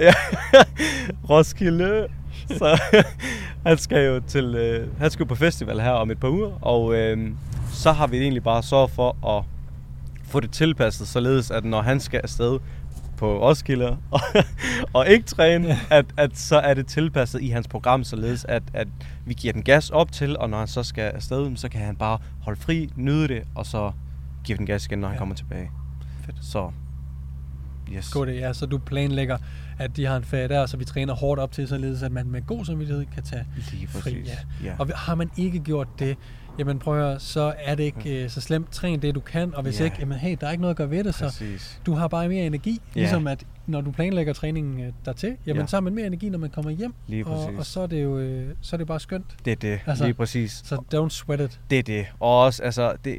Ja, 0.00 0.12
Roskilde. 1.30 2.06
Så 2.48 2.80
han 3.66 3.78
skal 3.78 4.06
jo 4.06 4.20
til, 4.26 4.44
øh, 4.54 4.98
han 4.98 5.10
skal 5.10 5.24
jo 5.24 5.28
på 5.28 5.34
festival 5.34 5.80
her 5.80 5.90
om 5.90 6.10
et 6.10 6.18
par 6.20 6.28
uger, 6.28 6.64
og 6.64 6.94
øh, 6.94 7.30
så 7.72 7.92
har 7.92 8.06
vi 8.06 8.18
egentlig 8.18 8.42
bare 8.42 8.62
sørget 8.62 8.90
for 8.90 9.36
at 9.38 9.44
få 10.24 10.40
det 10.40 10.50
tilpasset, 10.50 11.08
således 11.08 11.50
at 11.50 11.64
når 11.64 11.82
han 11.82 12.00
skal 12.00 12.20
afsted 12.22 12.58
på 13.16 13.40
Roskilde 13.48 13.88
og, 14.10 14.20
og 14.92 15.08
ikke 15.08 15.26
træne, 15.26 15.66
Ja. 15.68 15.78
at, 15.90 16.04
at 16.16 16.38
så 16.38 16.56
er 16.58 16.74
det 16.74 16.86
tilpasset 16.86 17.42
i 17.42 17.48
hans 17.48 17.68
program, 17.68 18.04
således 18.04 18.44
at, 18.44 18.62
at 18.74 18.88
vi 19.26 19.34
giver 19.34 19.52
den 19.52 19.62
gas 19.62 19.90
op 19.90 20.12
til, 20.12 20.38
og 20.38 20.50
når 20.50 20.58
han 20.58 20.68
så 20.68 20.82
skal 20.82 21.02
afsted, 21.14 21.56
så 21.56 21.68
kan 21.68 21.80
han 21.80 21.96
bare 21.96 22.18
holde 22.42 22.60
fri, 22.60 22.90
nyde 22.96 23.28
det, 23.28 23.42
og 23.54 23.66
så 23.66 23.92
give 24.44 24.58
den 24.58 24.66
gas 24.66 24.86
igen, 24.86 24.98
når 24.98 25.08
han 25.08 25.14
Ja. 25.14 25.18
kommer 25.18 25.34
tilbage. 25.34 25.70
Fedt. 26.26 26.36
Så, 26.40 26.70
yes. 27.96 28.10
God 28.10 28.26
det, 28.26 28.34
ja. 28.34 28.52
Så 28.52 28.66
du 28.66 28.78
planlægger, 28.78 29.38
at 29.78 29.96
de 29.96 30.04
har 30.06 30.16
en 30.16 30.24
ferie 30.24 30.48
der, 30.48 30.66
så 30.66 30.76
vi 30.76 30.84
træner 30.84 31.14
hårdt 31.14 31.40
op 31.40 31.52
til, 31.52 31.68
således 31.68 32.02
at 32.02 32.12
man 32.12 32.26
med 32.30 32.42
god 32.46 32.64
samvittighed 32.64 33.06
kan 33.14 33.22
tage 33.22 33.44
Lige 33.70 33.88
fri. 33.88 34.00
præcis. 34.00 34.28
Ja. 34.62 34.68
Ja. 34.68 34.74
Og 34.78 34.86
har 34.94 35.14
man 35.14 35.30
ikke 35.36 35.58
gjort 35.58 35.88
det, 35.98 36.16
jamen 36.58 36.78
prøv 36.78 36.94
at 36.98 37.00
høre, 37.06 37.20
så 37.20 37.54
er 37.58 37.74
det 37.74 37.84
ikke 37.84 38.24
øh, 38.24 38.30
så 38.30 38.40
slemt. 38.40 38.70
Træn 38.72 39.02
det, 39.02 39.14
du 39.14 39.20
kan, 39.20 39.54
og 39.54 39.62
hvis 39.62 39.80
Ja. 39.80 39.84
ikke, 39.84 39.96
jamen 40.00 40.18
hey, 40.18 40.36
der 40.40 40.46
er 40.46 40.50
ikke 40.50 40.60
noget 40.60 40.70
at 40.74 40.76
gøre 40.76 40.90
ved 40.90 41.04
det, 41.04 41.14
så 41.14 41.24
Præcis. 41.24 41.80
du 41.86 41.94
har 41.94 42.08
bare 42.08 42.28
mere 42.28 42.46
energi. 42.46 42.80
Ja. 42.96 43.00
Ligesom 43.00 43.26
at 43.26 43.44
når 43.66 43.80
du 43.80 43.90
planlægger 43.90 44.32
træningen 44.32 44.80
øh, 44.80 44.92
dertil, 45.04 45.36
jamen 45.46 45.60
Ja. 45.60 45.66
så 45.66 45.76
har 45.76 45.80
man 45.80 45.94
mere 45.94 46.06
energi, 46.06 46.28
når 46.28 46.38
man 46.38 46.50
kommer 46.50 46.70
hjem. 46.70 46.94
Lige 47.06 47.26
Og, 47.26 47.46
præcis. 47.46 47.58
og 47.58 47.66
så 47.66 47.80
er 47.80 47.86
det 47.86 48.02
jo 48.02 48.18
øh, 48.18 48.54
så 48.60 48.76
er 48.76 48.78
det 48.78 48.86
bare 48.86 49.00
skønt. 49.00 49.36
Det 49.44 49.50
er 49.50 49.56
det, 49.56 49.80
altså, 49.86 50.04
lige 50.04 50.14
præcis. 50.14 50.62
Så 50.64 50.82
don't 50.94 51.08
sweat 51.08 51.40
it. 51.40 51.60
Det 51.70 51.78
er 51.78 51.82
det. 51.82 52.06
Og 52.20 52.38
også, 52.40 52.62
altså, 52.62 52.92
det, 53.04 53.18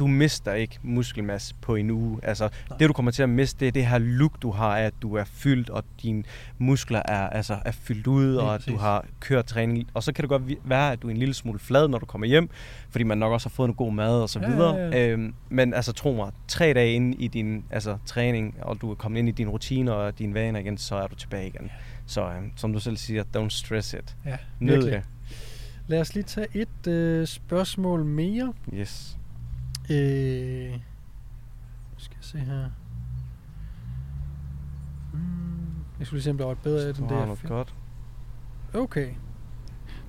du 0.00 0.06
mister 0.06 0.52
ikke 0.52 0.78
muskelmasse 0.82 1.54
på 1.60 1.74
en 1.74 1.90
uge. 1.90 2.18
Altså, 2.22 2.48
Nej. 2.70 2.78
Det 2.78 2.88
du 2.88 2.92
kommer 2.92 3.10
til 3.12 3.22
at 3.22 3.28
miste, 3.28 3.60
det 3.60 3.68
er 3.68 3.72
det 3.72 3.86
her 3.86 3.98
look, 3.98 4.42
du 4.42 4.50
har 4.50 4.76
af, 4.78 4.82
at 4.82 4.94
du 5.02 5.14
er 5.14 5.24
fyldt, 5.24 5.70
og 5.70 5.84
dine 6.02 6.22
muskler 6.58 7.02
er, 7.04 7.28
altså, 7.28 7.58
er 7.64 7.70
fyldt 7.72 8.06
ud, 8.06 8.26
Lige 8.30 8.40
og 8.40 8.54
at 8.54 8.66
du 8.68 8.76
har 8.76 9.04
kørt 9.20 9.44
træning. 9.46 9.88
Og 9.94 10.02
så 10.02 10.12
kan 10.12 10.22
det 10.22 10.28
godt 10.28 10.42
være, 10.64 10.92
at 10.92 11.02
du 11.02 11.06
er 11.06 11.10
en 11.10 11.16
lille 11.16 11.34
smule 11.34 11.58
flad, 11.58 11.88
når 11.88 11.98
du 11.98 12.06
kommer 12.06 12.26
hjem, 12.26 12.50
fordi 12.90 13.04
man 13.04 13.18
nok 13.18 13.32
også 13.32 13.48
har 13.48 13.50
fået 13.54 13.66
noget 13.68 13.76
god 13.76 13.92
mad 13.92 14.22
og 14.22 14.28
så 14.30 14.40
Ja, 14.40 14.48
videre. 14.50 14.74
ja, 14.76 14.88
ja. 14.88 15.08
Øhm, 15.08 15.34
men 15.48 15.74
altså, 15.74 15.92
tro 15.92 16.12
mig, 16.12 16.32
tre 16.48 16.72
dage 16.74 16.92
inde 16.92 17.16
i 17.16 17.28
din 17.28 17.64
altså, 17.70 17.98
træning, 18.06 18.54
og 18.62 18.80
du 18.80 18.90
er 18.90 18.94
kommet 18.94 19.18
ind 19.18 19.28
i 19.28 19.32
dine 19.32 19.50
rutiner 19.50 19.92
og 19.92 20.18
dine 20.18 20.34
vaner 20.34 20.60
igen, 20.60 20.78
så 20.78 20.94
er 20.94 21.06
du 21.06 21.14
tilbage 21.14 21.46
igen. 21.46 21.70
Så 22.06 22.22
øhm, 22.30 22.50
som 22.56 22.72
du 22.72 22.80
selv 22.80 22.96
siger, 22.96 23.24
don't 23.36 23.48
stress 23.48 23.92
it. 23.94 24.16
Ja, 24.26 24.36
Nyd 24.60 24.82
det. 24.82 25.02
Lad 25.86 26.00
os 26.00 26.14
lige 26.14 26.24
tage 26.24 26.46
et 26.54 26.86
øh, 26.86 27.26
spørgsmål 27.26 28.04
mere. 28.04 28.52
Yes. 28.74 29.16
Øh, 29.90 30.78
skal 31.96 32.16
jeg 32.18 32.24
se 32.24 32.38
her. 32.38 32.64
Mm, 35.12 35.20
jeg 35.98 36.06
skulle 36.06 36.18
lige 36.18 36.24
se, 36.24 36.30
om 36.30 36.38
der 36.38 36.44
var 36.44 36.52
et 36.52 36.58
bedre 36.58 36.90
et 36.90 36.96
Du 36.98 37.02
end 37.02 37.30
det. 37.30 37.48
godt. 37.48 37.74
Okay. 38.74 39.08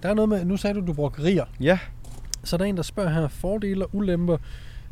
Der 0.04 0.10
er 0.10 0.14
noget 0.14 0.30
med, 0.30 0.46
nu 0.46 0.58
sagde 0.58 0.82
du, 0.82 0.88
du 0.88 0.94
brugte 0.94 1.24
rier. 1.24 1.46
Ja. 1.60 1.80
Så 2.44 2.58
der 2.58 2.64
er 2.66 2.70
en, 2.70 2.78
der 2.78 2.84
spørger 2.84 3.10
her, 3.10 3.28
fordele 3.28 3.86
og 3.86 3.96
ulemper 3.96 4.38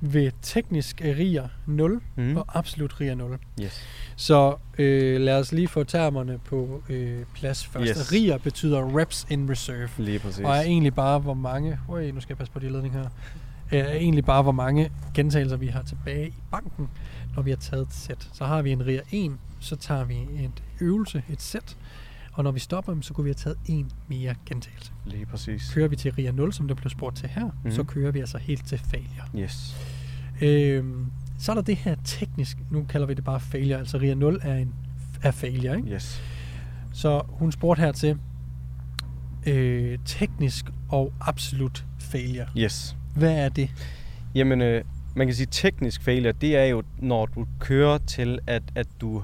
ved 0.02 0.32
teknisk 0.42 1.02
riger 1.06 1.48
0 1.66 2.02
Mm. 2.16 2.38
og 2.38 2.46
absolut 2.58 3.02
riger 3.02 3.16
0. 3.16 3.38
Yes. 3.62 3.82
Så 4.16 4.56
øh, 4.78 5.22
lad 5.22 5.40
os 5.40 5.52
lige 5.52 5.68
få 5.68 5.84
termerne 5.84 6.38
på 6.46 6.84
øh, 6.90 7.24
plads 7.34 7.66
først. 7.68 7.90
Yes. 7.90 7.98
Yes. 7.98 8.12
Riger 8.12 8.38
betyder 8.38 8.98
reps 9.00 9.28
in 9.30 9.50
reserve, 9.50 9.90
Lige 9.98 10.20
præcis. 10.20 10.46
og 10.46 10.52
er 10.52 10.62
egentlig 10.62 10.94
bare, 10.96 11.20
hvor 11.20 11.34
mange... 11.34 11.80
Ui, 11.90 12.12
nu 12.12 12.20
skal 12.20 12.34
jeg 12.34 12.38
passe 12.38 12.54
på 12.54 12.60
de 12.60 12.70
ledning 12.72 12.94
her. 12.94 13.10
Er 13.72 13.92
egentlig 13.92 14.26
bare, 14.26 14.42
hvor 14.44 14.52
mange 14.52 14.92
gentagelser 15.14 15.58
vi 15.58 15.68
har 15.68 15.82
tilbage 15.82 16.28
i 16.28 16.34
banken, 16.52 16.90
når 17.36 17.44
vi 17.44 17.50
har 17.50 17.58
taget 17.58 17.82
et 17.82 17.94
sæt. 17.94 18.30
Så 18.34 18.46
har 18.46 18.62
vi 18.62 18.72
en 18.72 18.86
riger 18.86 19.02
1, 19.12 19.32
så 19.60 19.76
tager 19.76 20.04
vi 20.04 20.16
en 20.16 20.54
øvelse, 20.82 21.24
et 21.30 21.42
sæt, 21.42 21.78
og 22.34 22.44
når 22.44 22.52
vi 22.52 22.60
stopper 22.60 22.94
dem, 22.94 23.02
så 23.02 23.14
kunne 23.14 23.24
vi 23.24 23.30
have 23.30 23.34
taget 23.34 23.58
en 23.66 23.92
mere 24.08 24.36
gentagelse. 24.46 24.92
Lige 25.06 25.26
præcis. 25.26 25.74
Kører 25.74 25.88
vi 25.88 25.96
til 25.96 26.12
riger 26.12 26.32
0, 26.32 26.54
som 26.54 26.68
der 26.68 26.76
blev 26.76 26.90
spurgt 26.90 27.18
til 27.18 27.30
her, 27.30 27.46
mm-hmm. 27.46 27.72
så 27.72 27.84
kører 27.84 28.12
vi 28.12 28.20
altså 28.20 28.38
helt 28.38 28.68
til 28.68 28.78
failure. 28.80 29.26
Yes. 29.36 29.76
Øhm, 30.42 31.06
så 31.40 31.52
er 31.52 31.56
der 31.56 31.62
det 31.62 31.76
her 31.76 31.96
teknisk, 32.04 32.58
nu 32.72 32.86
kalder 32.90 33.08
vi 33.08 33.14
det 33.14 33.24
bare 33.24 33.40
failure, 33.40 33.80
altså 33.80 33.98
RIA 33.98 34.14
0 34.14 34.40
er 34.44 34.56
en 34.56 34.74
er 35.24 35.32
failure, 35.32 35.78
ikke? 35.78 35.90
Yes. 35.90 36.22
Så 36.94 37.22
hun 37.30 37.52
spurgte 37.52 37.82
her 37.82 37.92
til 37.92 38.18
øh, 39.48 40.00
teknisk 40.06 40.66
og 40.90 41.14
absolut 41.22 41.86
failure. 42.00 42.48
Yes. 42.58 42.96
Hvad 43.20 43.38
er 43.38 43.50
det? 43.50 43.70
Jamen, 44.36 44.62
øh, 44.62 44.84
man 45.16 45.28
kan 45.28 45.36
sige, 45.36 45.48
teknisk 45.52 46.04
failure, 46.04 46.32
det 46.32 46.56
er 46.56 46.66
jo, 46.66 46.84
når 46.98 47.26
du 47.26 47.46
kører 47.60 47.98
til, 47.98 48.40
at, 48.48 48.64
at 48.76 48.88
du 49.02 49.24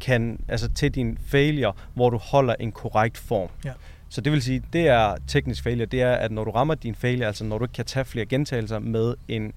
kan, 0.00 0.40
altså 0.48 0.68
til 0.68 0.94
din 0.94 1.18
failure, 1.26 1.72
hvor 1.94 2.10
du 2.10 2.16
holder 2.16 2.54
en 2.60 2.72
korrekt 2.72 3.18
form. 3.18 3.48
Ja. 3.64 3.72
Så 4.08 4.20
det 4.20 4.32
vil 4.32 4.42
sige, 4.42 4.62
det 4.72 4.88
er 4.88 5.16
teknisk 5.26 5.62
failure, 5.62 5.86
det 5.86 6.02
er, 6.02 6.12
at 6.12 6.32
når 6.32 6.44
du 6.44 6.50
rammer 6.50 6.74
din 6.74 6.94
failure, 6.94 7.26
altså 7.26 7.44
når 7.44 7.58
du 7.58 7.64
ikke 7.64 7.72
kan 7.72 7.84
tage 7.84 8.04
flere 8.04 8.26
gentagelser 8.26 8.78
med 8.78 9.14
en 9.28 9.52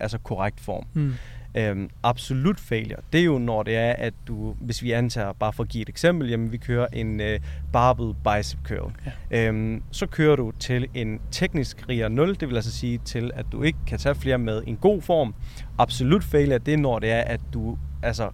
altså 0.00 0.18
korrekt 0.18 0.60
form. 0.60 0.86
Mm. 0.94 1.14
Øhm, 1.58 1.90
absolut 2.02 2.60
failure, 2.60 2.98
det 3.12 3.20
er 3.20 3.24
jo 3.24 3.38
når 3.38 3.62
det 3.62 3.76
er, 3.76 3.92
at 3.92 4.14
du, 4.28 4.54
hvis 4.60 4.82
vi 4.82 4.92
antager, 4.92 5.32
bare 5.32 5.52
for 5.52 5.62
at 5.62 5.68
give 5.68 5.82
et 5.82 5.88
eksempel, 5.88 6.28
jamen 6.30 6.52
vi 6.52 6.56
kører 6.56 6.86
en 6.92 7.20
øh, 7.20 7.40
barbell 7.72 8.14
bicep 8.24 8.58
curl. 8.64 8.92
Ja. 9.30 9.48
Øhm, 9.48 9.82
så 9.90 10.06
kører 10.06 10.36
du 10.36 10.52
til 10.58 10.86
en 10.94 11.20
teknisk 11.30 11.88
riger 11.88 12.08
0, 12.08 12.34
det 12.40 12.48
vil 12.48 12.54
altså 12.56 12.72
sige 12.72 12.98
til, 13.04 13.30
at 13.34 13.46
du 13.52 13.62
ikke 13.62 13.78
kan 13.86 13.98
tage 13.98 14.14
flere 14.14 14.38
med 14.38 14.62
en 14.66 14.76
god 14.76 15.02
form. 15.02 15.34
Absolut 15.78 16.24
failure, 16.24 16.58
det 16.58 16.74
er 16.74 16.78
når 16.78 16.98
det 16.98 17.10
er, 17.10 17.20
at 17.20 17.40
du 17.54 17.78
altså 18.02 18.30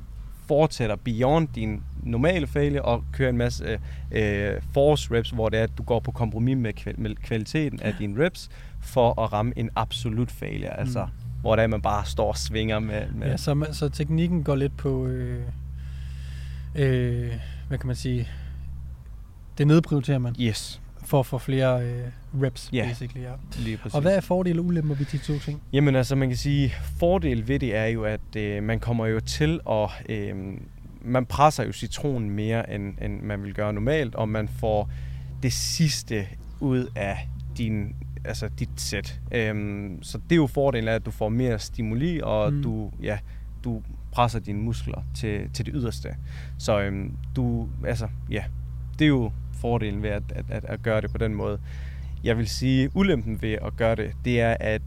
fortsætter 0.49 0.97
beyond 0.97 1.49
din 1.55 1.83
normale 2.03 2.47
failure 2.47 2.83
og 2.83 3.05
kører 3.13 3.31
en 3.31 3.37
masse 3.37 3.79
øh, 4.13 4.53
force 4.75 5.15
reps, 5.15 5.31
hvor 5.31 5.49
det 5.49 5.59
er, 5.59 5.63
at 5.63 5.79
du 5.79 5.83
går 5.83 6.01
på 6.01 6.11
kompromis 6.13 6.57
med, 6.57 6.73
kval- 6.81 7.01
med 7.01 7.15
kvaliteten 7.15 7.81
af 7.83 7.95
dine 7.99 8.25
reps 8.25 8.49
for 8.81 9.21
at 9.23 9.33
ramme 9.33 9.53
en 9.57 9.71
absolut 9.77 10.31
failure. 10.31 10.81
Altså, 10.81 11.05
Mm. 11.05 11.24
Hvor 11.45 11.57
er, 11.57 11.65
at 11.65 11.71
man 11.71 11.83
bare 11.83 12.07
står 12.07 12.29
og 12.29 12.39
svinger 12.39 12.79
med... 12.79 13.03
med 13.15 13.29
Ja, 13.29 13.37
så, 13.37 13.67
så 13.73 13.89
teknikken 13.89 14.45
går 14.45 14.57
lidt 14.57 14.77
på, 14.77 15.07
øh, 15.07 15.41
øh, 16.75 17.33
hvad 17.69 17.79
kan 17.79 17.87
man 17.87 17.97
sige, 17.97 18.29
det 19.59 19.67
nedprioriterer 19.67 20.19
man 20.19 20.35
Yes, 20.41 20.81
for 21.05 21.21
at 21.21 21.27
få 21.27 21.39
flere 21.39 21.85
øh, 21.87 22.03
reps, 22.43 22.71
Ja. 22.73 22.87
basically. 22.89 23.23
Ja. 23.23 23.31
lige 23.59 23.77
præcis. 23.77 23.95
Og 23.95 24.01
hvad 24.03 24.17
er 24.17 24.21
fordele 24.21 24.61
og 24.61 24.65
ulemper 24.65 24.95
ved 24.95 25.07
de 25.07 25.19
to 25.19 25.39
ting? 25.39 25.63
Jamen 25.73 25.97
altså, 25.97 26.15
man 26.17 26.29
kan 26.29 26.37
sige, 26.39 26.75
fordel 26.99 27.49
ved 27.49 27.59
det 27.59 27.77
er 27.77 27.87
jo, 27.87 28.05
at 28.05 28.37
øh, 28.37 28.63
man 28.63 28.81
kommer 28.81 29.07
jo 29.07 29.21
til 29.21 29.61
at... 29.71 29.91
Øh, 30.09 30.35
man 31.07 31.27
presser 31.27 31.65
jo 31.65 31.73
citronen 31.73 32.31
mere, 32.31 32.75
end, 32.75 32.95
end 33.03 33.21
man 33.23 33.43
vil 33.43 33.55
gøre 33.55 33.73
normalt, 33.73 34.15
og 34.15 34.29
man 34.29 34.49
får 34.49 34.91
det 35.43 35.53
sidste 35.53 36.27
ud 36.61 36.87
af 36.97 37.29
din, 37.59 37.95
altså 38.25 38.49
dit 38.59 38.71
sæt. 38.77 39.21
Øhm, 39.33 39.99
så 40.03 40.19
det 40.19 40.33
er 40.33 40.37
jo 40.37 40.47
fordelen 40.47 40.89
af, 40.89 40.95
at 40.95 41.07
du 41.07 41.11
får 41.11 41.29
mere 41.29 41.59
stimuli, 41.59 42.21
og 42.23 42.53
Mm. 42.53 42.63
du, 42.63 42.91
ja, 43.03 43.19
du 43.65 43.83
presser 44.13 44.39
dine 44.39 44.59
muskler 44.63 45.03
til, 45.15 45.51
til 45.55 45.67
det 45.67 45.75
yderste. 45.77 46.09
Så 46.59 46.81
øhm, 46.81 47.17
du, 47.37 47.69
altså, 47.87 48.09
ja, 48.31 48.45
det 48.99 49.05
er 49.05 49.09
jo 49.09 49.33
fordelen 49.61 50.03
ved 50.03 50.11
at, 50.11 50.23
at, 50.35 50.45
at, 50.49 50.65
at 50.65 50.83
gøre 50.83 51.01
det 51.01 51.11
på 51.11 51.19
den 51.19 51.35
måde. 51.35 51.59
Jeg 52.25 52.39
vil 52.39 52.49
sige, 52.49 52.91
ulempen 52.95 53.43
ved 53.43 53.53
at 53.53 53.77
gøre 53.77 53.97
det, 53.97 54.13
det 54.25 54.41
er, 54.41 54.57
at 54.61 54.83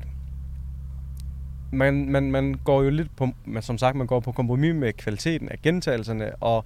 man, 1.72 2.10
man, 2.10 2.32
man 2.32 2.56
går 2.64 2.84
jo 2.84 2.90
lidt 2.90 3.16
på, 3.16 3.30
man, 3.46 3.64
som 3.64 3.78
sagt, 3.78 3.96
man 3.96 4.08
går 4.08 4.20
på 4.20 4.32
kompromis 4.32 4.76
med 4.76 4.94
kvaliteten 4.94 5.50
af 5.50 5.62
gentagelserne, 5.64 6.36
og 6.36 6.66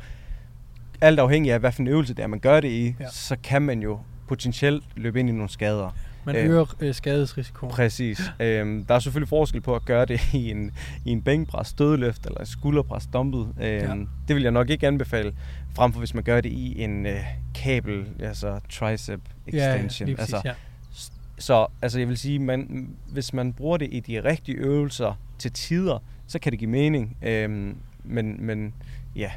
alt 1.01 1.19
afhængig 1.19 1.51
af, 1.53 1.59
hvad 1.59 1.71
for 1.71 1.81
en 1.81 1.87
øvelse 1.87 2.13
det 2.13 2.23
er, 2.23 2.27
man 2.27 2.39
gør 2.39 2.59
det 2.59 2.67
i, 2.69 2.95
ja. 2.99 3.07
så 3.11 3.35
kan 3.43 3.61
man 3.61 3.81
jo 3.81 3.99
potentielt 4.27 4.83
løbe 4.95 5.19
ind 5.19 5.29
i 5.29 5.31
nogle 5.31 5.49
skader. 5.49 5.95
Man 6.25 6.35
Øh, 6.35 6.45
øger 6.45 6.75
øh, 6.79 6.93
skadesrisikoen. 6.95 7.71
Præcis. 7.71 8.21
øhm, 8.39 8.85
der 8.85 8.95
er 8.95 8.99
selvfølgelig 8.99 9.29
forskel 9.29 9.61
på 9.61 9.75
at 9.75 9.85
gøre 9.85 10.05
det 10.05 10.21
i 10.33 10.51
en, 10.51 10.71
i 11.05 11.09
en 11.11 11.21
bænkpres, 11.21 11.73
dødløft 11.73 12.25
eller 12.25 12.43
skulderpres, 12.45 13.07
dumbbell. 13.13 13.43
Øhm, 13.43 13.99
Ja. 13.99 14.05
Det 14.27 14.35
vil 14.35 14.43
jeg 14.43 14.51
nok 14.51 14.69
ikke 14.69 14.87
anbefale, 14.87 15.33
frem 15.75 15.91
for 15.93 15.99
hvis 15.99 16.13
man 16.13 16.23
gør 16.23 16.41
det 16.41 16.49
i 16.51 16.81
en 16.83 17.05
øh, 17.05 17.19
kabel, 17.55 18.05
altså 18.19 18.59
tricep 18.69 19.21
extension. 19.47 20.07
Ja, 20.07 20.11
lige 20.11 20.15
præcis, 20.17 20.33
altså, 20.33 20.41
ja. 20.49 20.53
så 21.37 21.67
altså, 21.81 21.99
jeg 21.99 22.07
vil 22.07 22.17
sige, 22.17 22.39
man, 22.39 22.89
hvis 23.11 23.33
man 23.33 23.53
bruger 23.53 23.77
det 23.77 23.87
i 23.91 23.99
de 23.99 24.23
rigtige 24.23 24.57
øvelser 24.57 25.19
til 25.39 25.51
tider, 25.51 25.99
så 26.27 26.39
kan 26.39 26.51
det 26.51 26.59
give 26.59 26.69
mening. 26.69 27.17
Øhm, 27.21 27.75
men, 28.03 28.45
men 28.45 28.73
ja, 29.15 29.31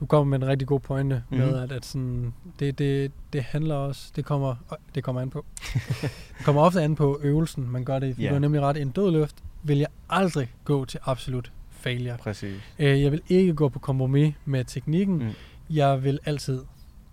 Du 0.00 0.06
kommer 0.06 0.38
med 0.38 0.46
en 0.46 0.48
rigtig 0.52 0.68
god 0.68 0.80
pointe 0.80 1.22
mm-hmm. 1.30 1.38
med, 1.46 1.54
Mhm. 1.54 1.62
at, 1.62 1.72
at 1.72 1.84
sådan, 1.84 2.32
det, 2.60 2.78
det, 2.78 3.12
det 3.32 3.42
handler 3.42 3.74
også, 3.74 4.12
det 4.16 4.24
kommer, 4.24 4.54
det 4.94 5.04
kommer 5.04 5.22
an 5.22 5.30
på. 5.30 5.44
det 6.38 6.44
kommer 6.44 6.62
ofte 6.62 6.82
an 6.82 6.94
på 6.94 7.20
øvelsen, 7.22 7.70
man 7.70 7.84
gør 7.84 7.98
det. 7.98 8.18
i. 8.18 8.22
Ja. 8.22 8.28
Du 8.28 8.32
har 8.32 8.40
nemlig 8.40 8.60
ret, 8.60 8.76
en 8.76 8.90
dødløft 8.90 9.36
vil 9.62 9.78
jeg 9.78 9.86
aldrig 10.10 10.52
gå 10.64 10.84
til 10.84 11.00
absolut 11.04 11.52
failure. 11.70 12.16
præcis. 12.18 12.60
Øh, 12.78 13.02
Jeg 13.02 13.12
vil 13.12 13.20
ikke 13.28 13.54
gå 13.54 13.68
på 13.68 13.78
kompromis 13.78 14.34
med 14.44 14.64
teknikken. 14.64 15.18
Mm. 15.18 15.30
Jeg 15.70 16.04
vil 16.04 16.18
altid 16.24 16.60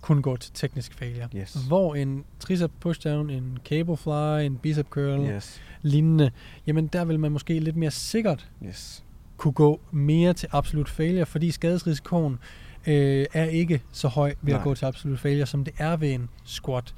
kun 0.01 0.21
gå 0.21 0.37
til 0.37 0.51
teknisk 0.53 0.93
failure. 0.93 1.27
Yes. 1.35 1.53
Hvor 1.67 1.95
en 1.95 2.23
tricep 2.39 2.71
pushdown, 2.79 3.29
en 3.29 3.57
cable 3.65 3.97
fly, 3.97 4.45
en 4.45 4.57
bicep 4.57 4.87
curl, 4.89 5.29
Yes. 5.29 5.61
lignende, 5.81 6.31
jamen 6.67 6.87
der 6.87 7.05
vil 7.05 7.19
man 7.19 7.31
måske 7.31 7.59
lidt 7.59 7.75
mere 7.75 7.91
sikkert 7.91 8.49
Yes. 8.65 9.03
kunne 9.37 9.51
gå 9.53 9.81
mere 9.91 10.33
til 10.33 10.49
absolut 10.51 10.89
failure, 10.89 11.25
fordi 11.25 11.51
skadesrisikoen 11.51 12.39
øh, 12.87 13.25
er 13.33 13.45
ikke 13.45 13.81
så 13.91 14.07
høj 14.07 14.33
ved 14.41 14.53
Nej. 14.53 14.57
at 14.59 14.63
gå 14.63 14.75
til 14.75 14.85
absolut 14.85 15.19
failure, 15.19 15.45
som 15.45 15.63
det 15.63 15.73
er 15.77 15.95
ved 15.97 16.11
en 16.13 16.29
squat, 16.45 16.93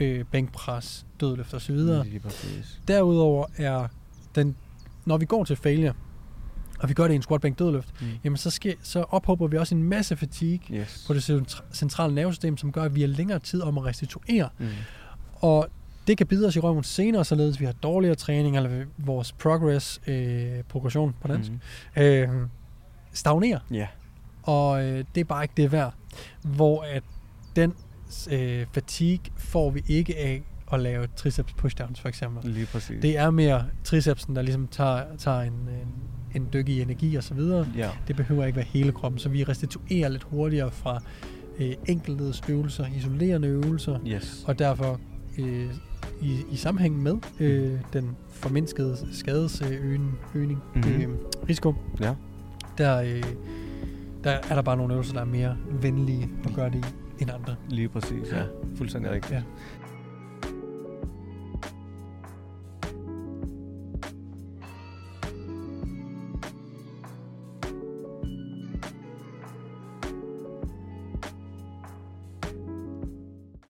øh, 0.00 0.24
bænkpres, 0.24 1.06
dødløft 1.20 1.54
osv. 1.54 1.76
Derudover 2.88 3.46
er 3.56 3.88
den, 4.34 4.56
når 5.04 5.16
vi 5.16 5.24
går 5.24 5.44
til 5.44 5.56
failure, 5.56 5.92
og 6.80 6.88
vi 6.88 6.94
gør 6.94 7.04
det 7.04 7.12
i 7.12 7.16
en 7.16 7.22
squat, 7.22 7.40
bænk, 7.40 7.58
dødløft, 7.58 8.00
Mm. 8.00 8.06
jamen 8.24 8.36
så, 8.36 8.50
sker, 8.50 8.74
så 8.82 9.02
ophober 9.10 9.46
vi 9.46 9.56
også 9.56 9.74
en 9.74 9.82
masse 9.82 10.16
fatigue 10.16 10.78
Yes. 10.78 11.04
på 11.06 11.14
det 11.14 11.30
centra- 11.30 11.62
centrale 11.72 12.14
nervesystem, 12.14 12.56
som 12.56 12.72
gør, 12.72 12.82
at 12.82 12.94
vi 12.94 13.00
har 13.00 13.08
længere 13.08 13.38
tid 13.38 13.62
om 13.62 13.78
at 13.78 13.84
restituere. 13.84 14.48
Mm. 14.58 14.66
Og 15.34 15.68
det 16.06 16.18
kan 16.18 16.26
bide 16.26 16.46
os 16.46 16.56
i 16.56 16.60
røven 16.60 16.84
senere, 16.84 17.24
således 17.24 17.60
vi 17.60 17.64
har 17.64 17.72
dårligere 17.72 18.14
træning, 18.14 18.56
eller 18.56 18.84
vores 18.98 19.32
progress, 19.32 20.00
øh, 20.06 20.62
progression 20.68 21.14
på 21.20 21.28
dansk, 21.28 21.50
Mm. 21.50 22.02
øh, 22.02 22.28
stagnerer. 23.12 23.58
Ja. 23.70 23.86
Og 24.48 24.84
øh, 24.84 25.04
det 25.14 25.20
er 25.20 25.24
bare 25.24 25.44
ikke 25.44 25.54
det 25.56 25.72
værd. 25.72 25.94
Hvor 26.42 26.82
at 26.82 27.02
den 27.56 27.74
øh, 28.30 28.66
fatigue 28.72 29.24
får 29.36 29.70
vi 29.70 29.82
ikke 29.88 30.18
af 30.18 30.42
at 30.72 30.80
lave 30.80 31.06
triceps 31.16 31.52
pushdowns 31.52 32.00
for 32.00 32.08
eksempel. 32.08 32.50
Lige 32.50 32.66
præcis. 32.66 33.02
Det 33.02 33.18
er 33.18 33.30
mere 33.30 33.64
tricepsen, 33.84 34.36
der 34.36 34.42
ligesom 34.42 34.66
tager, 34.68 35.02
tager 35.18 35.40
en, 35.40 35.52
en, 35.52 35.94
en 36.34 36.48
dyk 36.52 36.68
i 36.68 36.80
energi 36.82 37.16
og 37.16 37.22
så 37.22 37.34
videre. 37.34 37.66
Ja. 37.76 37.90
Det 38.08 38.16
behøver 38.16 38.44
ikke 38.44 38.56
være 38.56 38.66
hele 38.68 38.92
kroppen, 38.92 39.18
så 39.18 39.28
vi 39.28 39.44
restituerer 39.44 40.08
lidt 40.08 40.22
hurtigere 40.22 40.70
fra 40.70 41.02
øh, 41.58 41.72
enkeltledes 41.86 42.42
øvelser, 42.48 42.86
isolerende 42.96 43.48
øvelser, 43.48 43.98
Yes. 44.06 44.44
og 44.46 44.58
derfor 44.58 45.00
øh, 45.38 45.66
i, 46.22 46.40
i 46.50 46.56
sammenhæng 46.56 47.02
med 47.02 47.16
øh, 47.40 47.72
den 47.92 48.16
formindskede 48.30 48.96
skadesøgning 49.12 50.18
øgning, 50.34 50.62
Mhm. 50.74 50.88
øh, 50.88 51.08
risiko, 51.48 51.74
Ja. 52.00 52.14
der, 52.78 52.96
øh, 53.00 53.22
der 54.24 54.30
er 54.30 54.54
der 54.54 54.62
bare 54.62 54.76
nogle 54.76 54.92
øvelser, 54.92 55.12
der 55.12 55.20
er 55.20 55.24
mere 55.24 55.56
venlige 55.70 56.30
at 56.44 56.54
gøre 56.54 56.70
det 56.70 56.84
i 57.18 57.22
end 57.22 57.30
andre. 57.30 57.56
Lige 57.68 57.88
præcis, 57.88 58.32
ja. 58.32 58.42
Fuldstændig 58.76 59.10
rigtigt. 59.12 59.32
Ja. 59.32 59.42